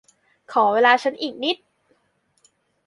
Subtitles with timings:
[0.51, 1.57] ขอเวลาฉันอีกนิด